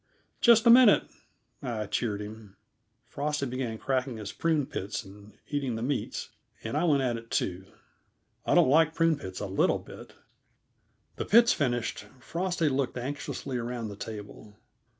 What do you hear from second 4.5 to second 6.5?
pits and eating the meats,